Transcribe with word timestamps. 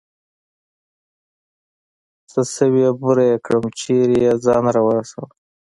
څه 2.31 2.41
سوې 2.55 2.87
بوره 2.99 3.23
يې 3.29 3.37
كړم 3.45 3.65
چېرته 3.79 4.17
يې 4.23 4.31
ځان 4.45 4.63
راورسوه. 4.75 5.27